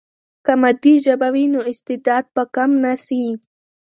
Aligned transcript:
که 0.45 0.53
مادي 0.61 0.93
ژبه 1.05 1.27
وي، 1.33 1.45
نو 1.53 1.59
استعداد 1.71 2.25
به 2.35 2.43
کم 2.55 2.71
نه 2.83 2.93
سي. 3.05 3.23